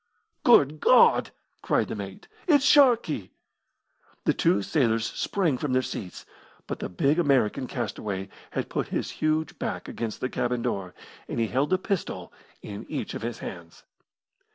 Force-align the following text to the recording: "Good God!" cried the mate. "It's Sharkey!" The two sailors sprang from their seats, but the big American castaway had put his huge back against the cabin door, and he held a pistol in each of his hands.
"Good 0.43 0.79
God!" 0.79 1.29
cried 1.61 1.87
the 1.89 1.95
mate. 1.95 2.27
"It's 2.47 2.65
Sharkey!" 2.65 3.33
The 4.23 4.33
two 4.33 4.63
sailors 4.63 5.05
sprang 5.05 5.59
from 5.59 5.73
their 5.73 5.83
seats, 5.83 6.25
but 6.65 6.79
the 6.79 6.89
big 6.89 7.19
American 7.19 7.67
castaway 7.67 8.27
had 8.49 8.67
put 8.67 8.87
his 8.87 9.11
huge 9.21 9.59
back 9.59 9.87
against 9.87 10.19
the 10.19 10.27
cabin 10.27 10.63
door, 10.63 10.95
and 11.27 11.39
he 11.39 11.45
held 11.49 11.71
a 11.71 11.77
pistol 11.77 12.33
in 12.63 12.87
each 12.89 13.13
of 13.13 13.21
his 13.21 13.37
hands. 13.45 13.83